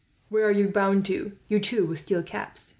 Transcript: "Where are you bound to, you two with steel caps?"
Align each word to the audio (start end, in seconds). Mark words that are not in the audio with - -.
"Where 0.29 0.45
are 0.45 0.51
you 0.51 0.67
bound 0.67 1.05
to, 1.05 1.33
you 1.47 1.59
two 1.59 1.85
with 1.85 1.99
steel 1.99 2.23
caps?" 2.23 2.69